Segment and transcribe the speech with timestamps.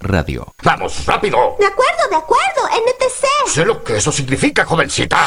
[0.00, 0.54] Radio.
[0.62, 1.56] ¡Vamos, rápido!
[1.58, 3.50] De acuerdo, de acuerdo, NTC.
[3.50, 5.26] Sé lo que eso significa, jovencita.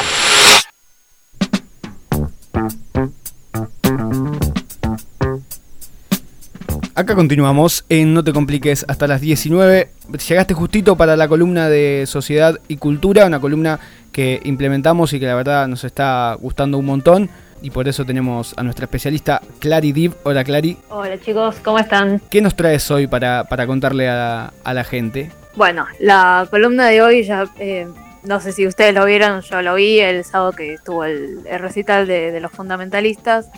[6.96, 9.90] Acá continuamos en No te compliques hasta las 19.
[10.28, 13.80] Llegaste justito para la columna de Sociedad y Cultura, una columna
[14.12, 17.30] que implementamos y que la verdad nos está gustando un montón.
[17.64, 20.12] Y por eso tenemos a nuestra especialista Clary Div.
[20.24, 20.76] Hola Clary.
[20.90, 22.20] Hola chicos, ¿cómo están?
[22.28, 25.30] ¿Qué nos traes hoy para, para contarle a, a, la gente?
[25.56, 27.88] Bueno, la columna de hoy ya, eh,
[28.22, 31.58] no sé si ustedes lo vieron, yo lo vi el sábado que estuvo el, el
[31.58, 33.48] recital de, de los fundamentalistas.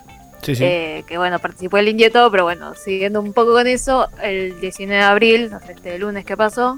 [0.40, 0.62] Sí, sí.
[0.62, 5.02] Eh, que bueno, participó el Inquieto, pero bueno, siguiendo un poco con eso, el 19
[5.02, 6.76] de abril, este lunes que pasó,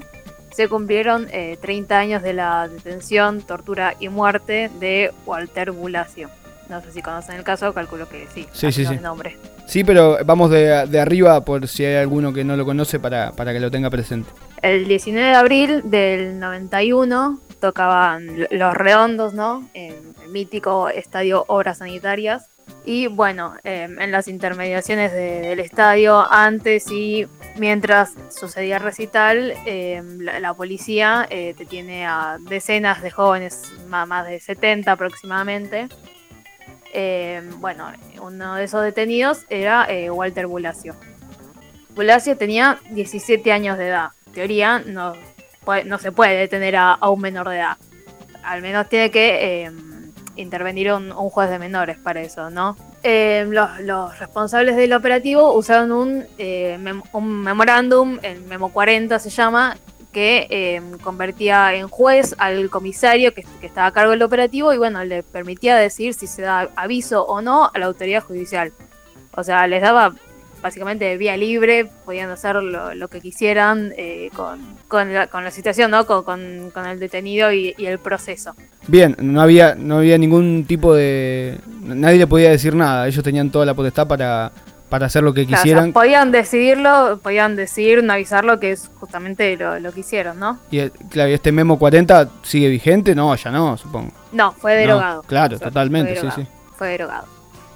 [0.49, 6.31] se cumplieron eh, 30 años de la detención, tortura y muerte de Walter Bulacio.
[6.69, 8.47] No sé si conocen el caso, calculo que sí.
[8.53, 8.97] Sí, sí, sí.
[8.97, 9.37] Nombre.
[9.65, 13.31] Sí, pero vamos de, de, arriba por si hay alguno que no lo conoce para,
[13.31, 14.29] para que lo tenga presente.
[14.61, 19.67] El 19 de abril del 91 tocaban Los Redondos, ¿no?
[19.73, 22.49] En el mítico estadio Obras Sanitarias.
[22.85, 29.53] Y bueno, eh, en las intermediaciones de, del estadio, antes y mientras sucedía el recital,
[29.65, 35.89] eh, la, la, policía eh, detiene a decenas de jóvenes, más de 70 aproximadamente.
[36.93, 40.95] Eh, bueno, uno de esos detenidos era eh, Walter Bulacio.
[41.89, 44.09] Bulacio tenía 17 años de edad.
[44.27, 45.13] En teoría, no,
[45.85, 47.77] no se puede detener a, un menor de edad.
[48.43, 49.71] Al menos tiene que eh,
[50.35, 52.75] intervenir un, un, juez de menores para eso, ¿no?
[53.01, 53.47] Eh,
[53.81, 56.77] los, responsables del operativo usaron un, eh,
[57.13, 59.77] un memorándum, el Memo 40 se llama,
[60.11, 65.03] que eh, convertía en juez al comisario que, estaba a cargo del operativo y bueno,
[65.03, 68.73] le permitía decir si se da aviso o no a la autoridad judicial.
[69.35, 70.13] O sea, les daba
[70.61, 74.29] básicamente vía libre, podían hacer lo, que quisieran eh,
[74.87, 76.05] con, la, con, la, situación, ¿no?
[76.05, 78.55] Con el detenido y, y, el proceso.
[78.87, 81.57] Bien, no había, no había ningún tipo de...
[81.81, 84.51] Nadie le podía decir nada, ellos tenían toda la potestad para,
[84.89, 85.83] para hacer lo que quisieran.
[85.83, 90.39] O sea, podían decidirlo, podían decidir no avisarlo, que es justamente lo, lo que hicieron,
[90.39, 90.59] ¿no?
[90.71, 94.11] Y claro, este memo 40 sigue vigente, no, ya no, supongo.
[94.31, 95.21] No, fue derogado.
[95.21, 96.47] No, claro, o sea, totalmente, derogado, sí, sí.
[96.75, 97.27] Fue derogado.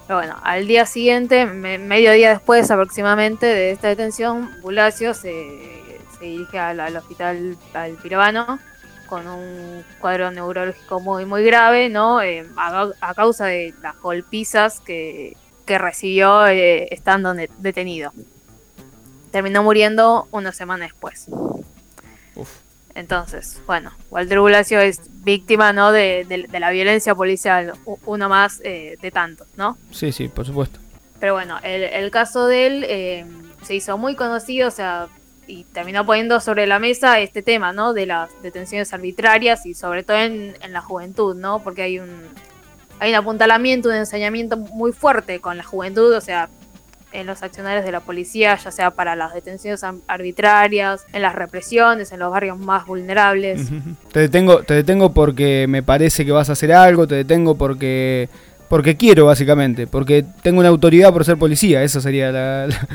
[0.07, 6.02] Pero bueno, al día siguiente, me, medio día después aproximadamente de esta detención, Bulacio se,
[6.18, 8.59] se dirige al, al, hospital al Pirabano
[9.07, 12.22] con un cuadro neurológico muy muy grave, ¿no?
[12.22, 18.12] Eh, a, a, causa de las golpizas que, que recibió eh, estando detenido.
[19.31, 21.28] Terminó muriendo una semana después.
[22.35, 22.50] Uf.
[22.96, 25.91] Entonces, bueno, Walter Bulacio es víctima ¿no?
[25.91, 27.73] de, de, de la violencia policial,
[28.06, 29.78] uno más eh, de tantos, ¿no?
[29.91, 30.79] Sí, sí, por supuesto.
[31.19, 33.25] Pero bueno, el, el caso de él eh,
[33.63, 35.07] se hizo muy conocido, o sea,
[35.47, 37.94] y terminó poniendo sobre la mesa este tema, ¿no?
[37.94, 41.63] De las detenciones arbitrarias y sobre todo en, en la juventud, ¿no?
[41.63, 42.28] Porque hay un,
[43.03, 46.47] hay un apuntalamiento, un ensañamiento muy fuerte con la juventud, o sea,
[47.12, 52.14] en los accionarios de la policía, ya sea para las detenciones arbitrarias, en las represiones,
[52.14, 53.68] en los barrios más vulnerables.
[54.14, 58.30] Te detengo, te detengo porque me parece que vas a hacer algo, te detengo porque
[58.69, 62.88] porque quiero básicamente, porque tengo una autoridad por ser policía, eso sería la, la...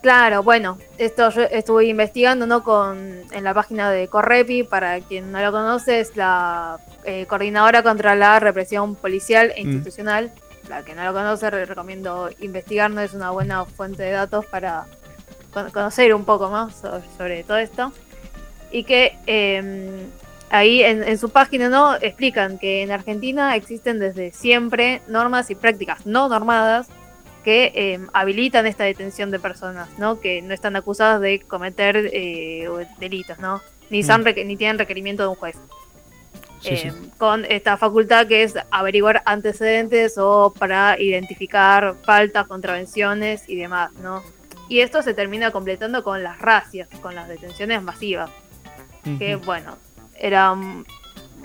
[0.00, 2.62] Claro, bueno, esto yo estuve investigando, ¿no?
[2.62, 7.82] Con en la página de Correpi, para quien no lo conoce, es la eh, coordinadora
[7.82, 10.26] contra la represión policial e institucional.
[10.26, 14.46] Mm la que no lo conoce, recomiendo investigar, no es una buena fuente de datos
[14.46, 14.86] para
[15.72, 17.92] conocer un poco más sobre, sobre todo esto.
[18.70, 20.06] Y que eh,
[20.50, 25.54] ahí en, en, su página no explican que en Argentina existen desde siempre normas y
[25.54, 26.88] prácticas no normadas
[27.48, 30.20] que eh, habilitan esta detención de personas, ¿no?
[30.20, 33.62] Que no están acusadas de cometer eh, delitos, ¿no?
[33.88, 35.56] Ni, son, ni tienen requerimiento de un juez.
[36.60, 36.90] Sí, sí.
[37.16, 44.22] con esta facultad que es averiguar antecedentes o para identificar faltas, contravenciones y demás, ¿no?
[44.68, 48.28] Y esto se termina completando con las racias, con las detenciones masivas,
[49.18, 49.78] que bueno,
[50.18, 50.84] eran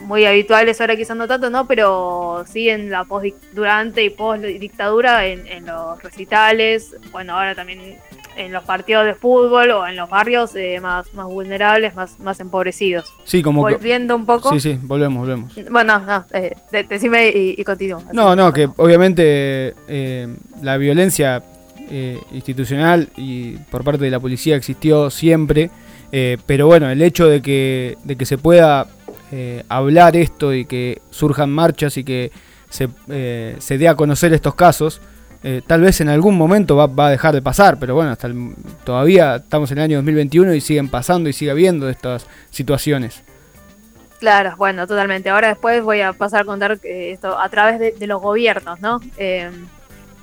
[0.04, 1.66] muy habituales ahora quizás no tanto, ¿no?
[1.68, 7.56] Pero sí en la post durante y post dictadura en, en los recitales, bueno, ahora
[7.56, 7.98] también
[8.36, 12.40] en los partidos de fútbol o en los barrios eh, más, más vulnerables, más, más
[12.40, 13.06] empobrecidos.
[13.26, 14.20] Sí, como Volviendo que...
[14.20, 14.52] un poco.
[14.54, 15.54] Sí, sí, volvemos, volvemos.
[15.70, 16.56] Bueno, no, eh,
[16.90, 18.02] decime y, y continúo.
[18.12, 20.28] No, no, que obviamente eh,
[20.62, 21.44] la violencia
[21.92, 25.70] eh, institucional y por parte de la policía existió siempre,
[26.12, 28.88] eh, pero bueno, el hecho de que, de que se pueda
[29.36, 32.32] eh, hablar esto y que surjan marchas y que
[32.70, 32.88] se,
[33.60, 35.02] se dé a conocer estos casos,
[35.46, 38.56] Eh, tal vez en algún momento va, a dejar de pasar, pero bueno, hasta el-
[38.86, 43.24] todavía estamos en el año 2021 y siguen pasando y sigue habiendo estas situaciones.
[44.22, 45.30] Claro, bueno, totalmente.
[45.30, 49.02] Ahora después voy a pasar a contar eh, esto a través de, los gobiernos, ¿no?
[49.18, 49.52] Eh,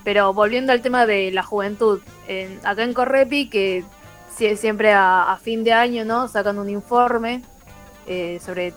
[0.04, 3.84] pero volviendo al tema de la juventud, en- acá en Correpi, que
[4.34, 6.28] sie- siempre a, a fin de año, ¿no?
[6.28, 7.42] Sacan un informe
[8.06, 8.72] eh, sobre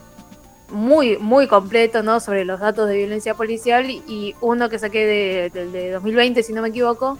[0.70, 2.20] muy, muy completo, ¿no?
[2.20, 6.52] Sobre los datos de violencia policial y, uno que saqué de- del de 2020, si
[6.52, 7.18] no me equivoco,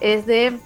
[0.00, 0.58] es de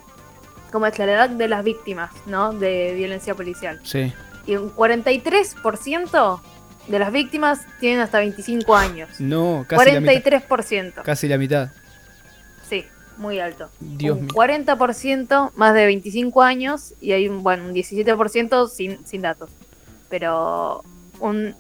[0.73, 2.53] cómo es la edad de las víctimas, ¿no?
[2.53, 4.13] De violencia policial Sí.
[4.47, 6.41] y un 43%
[6.89, 9.09] de las víctimas tienen hasta 25 años.
[9.19, 10.13] No, casi la mitad.
[10.13, 11.03] 43%.
[11.03, 11.71] Casi la mitad.
[12.69, 12.85] Sí,
[13.17, 13.71] muy alto.
[13.81, 14.35] Dios un mío.
[14.35, 19.51] 40% más de 25 años y hay un, bueno, un 17% sin, sin datos.
[20.11, 20.83] Pero
[21.21, 21.55] un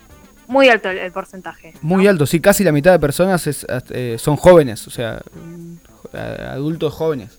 [0.47, 1.75] muy alto el, el porcentaje.
[1.81, 2.11] Muy ¿no?
[2.11, 5.75] alto, sí, casi la mitad de personas es, eh, son jóvenes, o sea, mm,
[6.51, 7.39] adultos jóvenes.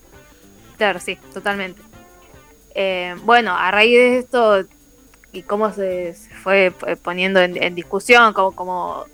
[0.77, 1.81] Claro, sí, totalmente.
[2.73, 4.65] Eh, bueno, a raíz de esto
[5.31, 9.05] y cómo se, se fue eh, poniendo en, en discusión, cómo, cómo,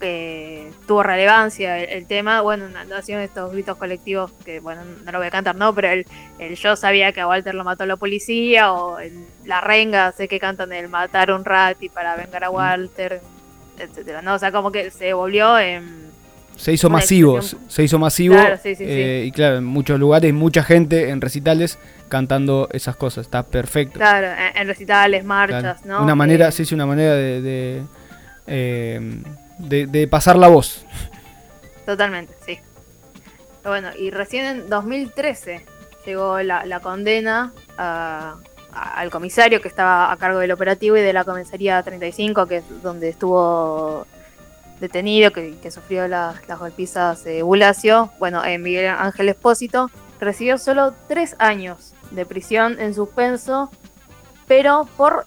[0.00, 5.18] eh, tuvo relevancia el, el tema, bueno, nacieron estos gritos colectivos que, bueno, no lo
[5.18, 6.06] voy a cantar, no, pero el,
[6.38, 10.28] el yo sabía que a Walter lo mató la policía, o el- la renga, sé
[10.28, 13.20] que cantan el matar un rati para vengar a Walter,
[13.78, 14.34] etcétera, ¿no?
[14.34, 16.06] O sea, como que se volvió en...
[16.56, 18.34] Se hizo masivo, se hizo masivo.
[18.34, 18.84] Claro, sí, sí, sí.
[18.88, 21.78] eh, Y claro, en muchos lugares, mucha gente en recitales
[22.08, 23.26] cantando esas cosas.
[23.26, 23.98] Está perfecto.
[23.98, 25.98] Claro, en, en recitales, marchas, Claro.
[25.98, 26.02] ¿no?
[26.02, 27.82] Una manera, Eh, sí, sí, una manera de, de,
[28.46, 29.00] eh,
[29.58, 30.84] de- de pasar la voz.
[31.84, 32.58] Totalmente, sí.
[33.64, 35.64] Bueno, y recién en 2013
[36.04, 38.36] llegó la, la condena a-
[38.72, 42.64] al comisario que estaba a cargo del operativo y de la comisaría 35, que es
[42.82, 44.06] donde estuvo
[44.80, 48.10] detenido, que, sufrió las, las golpizas de Bulacio.
[48.18, 53.70] Bueno, eh, Miguel Ángel Espósito recibió solo tres años de prisión en suspenso,
[54.46, 55.26] pero por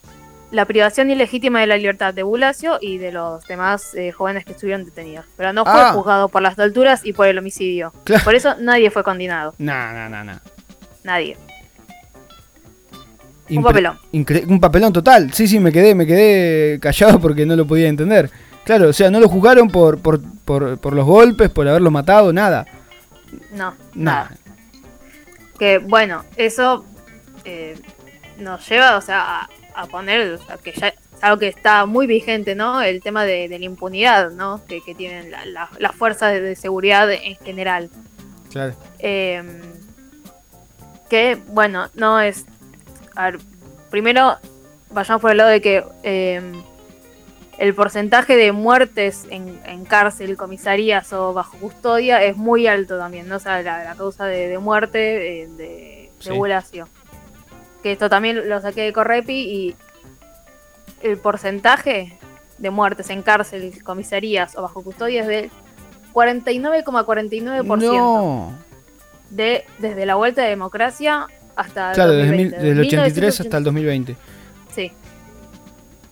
[0.52, 4.54] la privación ilegítima de la libertad de Bulacio y de los demás eh, jóvenes que
[4.54, 5.26] estuvieron detenidos.
[5.38, 5.92] Pero no fue Ah.
[5.94, 7.94] juzgado por las torturas y por el homicidio.
[8.04, 8.24] Claro.
[8.24, 9.54] Por eso nadie fue condenado.
[9.60, 10.40] No, no, no, no.
[11.04, 11.38] Nadie.
[13.52, 13.98] Un papelón.
[14.12, 15.34] un papelón total.
[15.34, 18.30] Sí, sí, me quedé, me quedé callado porque no lo podía entender.
[18.64, 22.32] Claro, o sea, no lo juzgaron por, por, por, por los golpes, por haberlo matado,
[22.32, 22.66] nada.
[23.52, 24.30] No, Nada.
[24.30, 24.32] nada.
[25.58, 26.86] Que bueno, eso
[27.44, 27.76] eh,
[28.38, 29.50] nos lleva, o sea, a,
[29.84, 32.82] a poner, o sea, que ya es algo que está muy vigente, ¿no?
[32.82, 34.62] El tema de, de la impunidad, ¿no?
[34.68, 37.90] Que, que tienen la- la- las fuerzas de, de seguridad en general.
[38.52, 38.74] Claro.
[39.00, 39.44] Eh,
[41.10, 42.46] que, bueno, no es...
[43.16, 43.40] A ver,
[43.90, 44.38] primero
[44.92, 46.42] vayamos por el lado de que eh,
[47.58, 53.28] el porcentaje de muertes en, en cárcel, comisarías o bajo custodia es muy alto también,
[53.28, 53.36] ¿no?
[53.38, 56.30] O sea, la, la causa de, de muerte, eh, de, Sí.
[56.30, 56.88] de Bulacio.
[57.84, 59.76] Que esto también lo saqué de Correpi y
[61.02, 62.18] el porcentaje
[62.58, 65.50] de muertes en cárcel, comisarías o bajo custodia es del
[66.14, 68.54] 49,49% No.
[69.30, 73.40] de desde la vuelta de democracia hasta el Claro, desde, mil- 2020, desde el 83
[73.40, 74.14] hasta el 1980.
[74.14, 74.18] 2020.
[74.76, 74.92] Sí,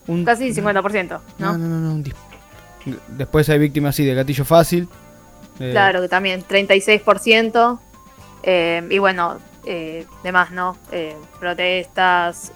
[0.08, 1.52] Un- casi 50%, ¿no?
[1.52, 2.04] No, no, no, no, un
[3.18, 4.88] Después hay víctimas así de gatillo fácil.
[5.60, 7.80] eh, Claro, que también 36%.
[8.44, 9.40] eh, y bueno,
[10.24, 10.78] demás, ¿no?
[10.92, 12.52] Eh, protestas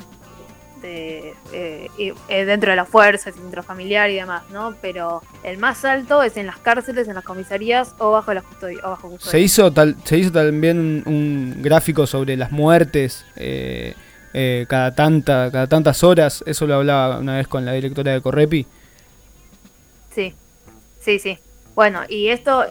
[0.81, 4.75] de, eh, eh, dentro de las fuerzas, intrafamiliar y demás, ¿no?
[4.81, 8.79] Pero el más alto es en las cárceles, en las comisarías o bajo la custodia.
[8.83, 9.31] O bajo custodia.
[9.31, 13.93] Se hizo, tal, se hizo también un, un gráfico sobre las muertes eh,
[14.33, 16.43] eh, cada, tanta, cada tantas horas.
[16.45, 18.65] Eso lo hablaba una vez con la directora de Correpi.
[20.13, 20.33] Sí,
[20.99, 21.37] sí, sí.
[21.75, 22.65] Bueno, y esto,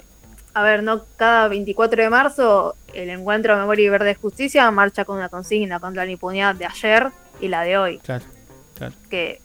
[0.54, 5.04] a ver, no cada 24 de marzo el Encuentro de Memoria y Verde Justicia marcha
[5.04, 7.08] con una consigna contra la impunidad de ayer
[7.40, 7.98] y la de hoy.
[7.98, 8.24] Claro,
[8.76, 8.94] claro.
[9.08, 9.40] Que,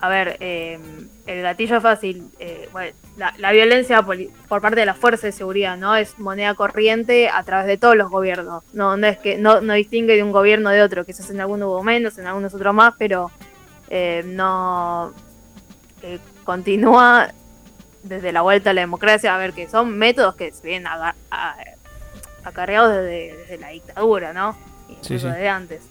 [0.00, 0.78] a ver, eh,
[1.26, 5.76] el gatillo fácil, eh, bueno, la, la violencia por parte de las fuerzas de seguridad,
[5.76, 5.96] ¿no?
[5.96, 8.62] Es moneda corriente a través de todos los gobiernos.
[8.74, 11.68] No, no es que no, no distingue de un gobierno de otro, quizás en algunos
[11.68, 13.30] hubo menos, en algunos otros más, pero
[13.88, 15.14] eh, no
[16.44, 17.32] continúa
[18.02, 21.16] desde la vuelta a la democracia, a ver que son métodos que se vienen aga-
[21.30, 21.56] a-
[22.46, 24.56] acarreados desde, desde la dictadura, ¿no?
[24.88, 25.32] Incluso sí.
[25.32, 25.82] desde antes.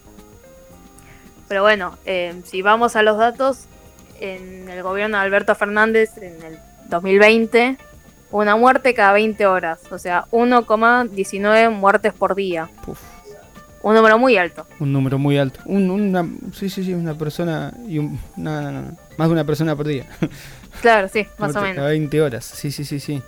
[1.48, 3.66] Pero bueno, eh, si vamos a los datos,
[4.20, 6.58] en el gobierno de Alberto Fernández, en el
[6.90, 7.78] 2020,
[8.32, 12.70] una muerte cada 20 horas, o sea, 1,19 muertes por día.
[12.84, 13.00] Puf,
[13.84, 14.66] Un número muy alto.
[14.80, 15.60] un número muy alto.
[15.66, 19.86] Un- una, sí, sí, sí, una persona y un, no, más de una persona por
[19.88, 20.06] día.
[20.82, 21.76] Claro, sí, más o menos.
[21.76, 22.44] Cada 20 horas.
[22.46, 23.22] Sí, sí, sí, sí.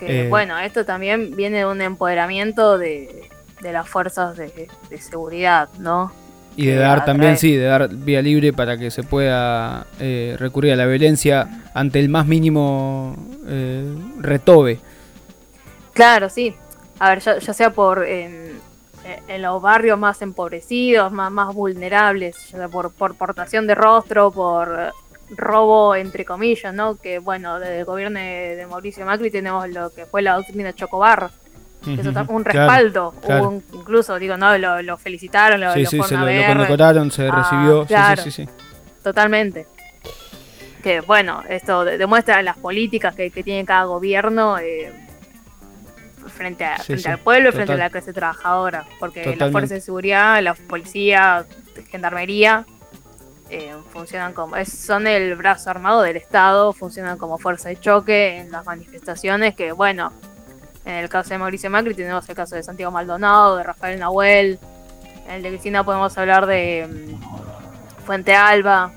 [0.00, 3.30] Que, Eh, bueno, esto también viene de un empoderamiento de,
[3.60, 6.12] de las fuerzas de, de seguridad, ¿no?
[6.56, 10.36] Y de que dar también, sí, de dar vía libre para que se pueda eh,
[10.38, 13.16] recurrir a la violencia ante el más mínimo
[13.46, 13.84] eh,
[14.18, 14.80] retobe.
[15.92, 16.54] Claro, sí.
[16.98, 18.60] A ver, ya, ya sea por en,
[19.28, 24.30] en los barrios más empobrecidos, más, más vulnerables, ya sea por, por portación de rostro,
[24.30, 24.92] por
[25.36, 26.96] robo, entre comillas, ¿no?
[26.96, 31.30] Que bueno, desde el gobierno de, Mauricio Macri tenemos lo que fue la doctrina Chocobar,
[31.84, 35.60] que eso Ujú, tam- un claro, respaldo, hubo un- incluso, digo, no, lo, lo felicitaron,
[35.60, 37.82] lo, Sí, lo sí, se lo, condecoraron, se Ah, recibió.
[37.82, 38.22] sí, claro.
[38.22, 38.50] Sí, sí, sí.
[39.02, 39.66] Totalmente.
[40.82, 44.92] Que bueno, esto de- demuestra las políticas que, que tiene cada gobierno eh,
[46.26, 48.84] frente, a- Sí, frente sí, al pueblo y frente a la clase trabajadora.
[48.98, 51.44] Porque las fuerzas de seguridad, la policía,
[51.90, 52.64] gendarmería,
[53.50, 54.56] eh, funcionan como.
[54.64, 59.54] son el brazo armado del Estado, funcionan como fuerza de choque en las manifestaciones.
[59.54, 60.12] Que bueno,
[60.84, 64.58] en el caso de Mauricio Macri tenemos el caso de Santiago Maldonado, de Rafael Nahuel.
[65.26, 68.92] En el de Cristina podemos hablar de mm, Fuente Alba.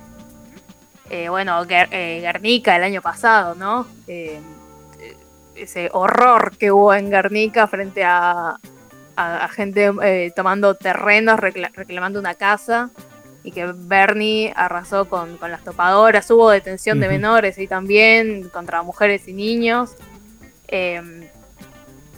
[1.09, 3.85] Eh, bueno, eh, Guernica el año pasado, ¿no?
[4.07, 4.39] Eh,
[5.55, 8.57] ese horror que hubo en Guernica frente a,
[9.51, 9.91] gente
[10.35, 12.89] tomando terrenos, recla- reclamando una casa.
[13.43, 16.29] Y que Bernie arrasó con, con las topadoras.
[16.31, 19.91] Hubo detención de menores y también contra mujeres y niños.
[20.67, 21.29] Eh,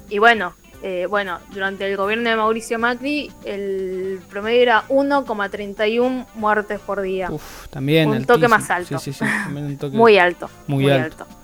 [0.09, 0.53] y bueno,
[0.83, 7.31] eh, bueno, durante el gobierno de Mauricio Macri, el promedio era 1,31 muertes por día.
[7.31, 8.07] Uf, también.
[8.09, 8.99] Un toque más alto.
[8.99, 9.25] Sí, sí, sí.
[9.25, 10.47] también un toque- Muy alto.
[10.67, 11.23] Muy Muy, alto.
[11.23, 11.35] alto.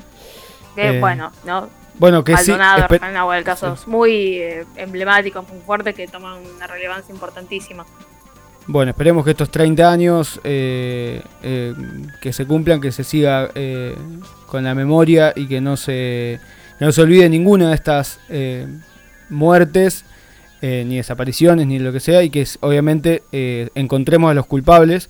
[0.75, 1.69] Que Eh, bueno, ¿no?
[1.97, 2.51] Bueno, que sí.
[2.51, 7.85] Maldonado, Nahuel, casos muy eh, emblemáticos, muy fuertes que toman una relevancia importantísima.
[8.72, 11.74] Bueno, esperemos que estos 30 años eh, eh,
[12.22, 13.98] que se cumplan, que se siga eh,
[14.48, 16.40] con la memoria y que no se,
[16.80, 18.66] no se olvide ninguna de estas eh,
[19.28, 20.06] muertes,
[20.62, 23.24] eh, ni desapariciones, ni lo que sea, y que obviamente
[23.75, 25.10] encontremos a los culpables.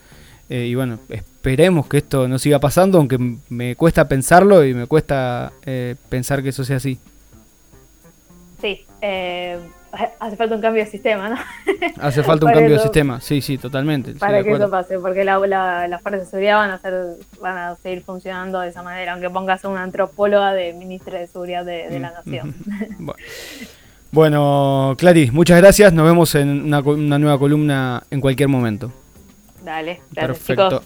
[0.50, 5.54] y bueno, esperemos que esto no siga pasando, aunque me cuesta pensarlo y me cuesta
[6.10, 6.98] pensar que eso sea así.
[8.62, 9.58] Sí, eh,
[10.20, 11.36] hace falta un cambio de sistema, ¿no?
[12.02, 14.14] Hace falta un cambio de sistema, sí, sí, totalmente.
[14.14, 16.94] Para que eso pase, porque la, la- las fuerzas de seguridad van a, ser,
[17.42, 21.28] van a seguir funcionando de esa manera, aunque pongas a una antropóloga de ministra de
[21.28, 22.54] Seguridad de, de la Nación.
[23.00, 23.16] Bu-
[24.14, 25.94] Bueno, Clary, muchas gracias.
[25.94, 28.92] Nos vemos en una, una nueva columna en cualquier momento.
[29.64, 30.70] Dale, gracias Perfecto.
[30.70, 30.86] chicos.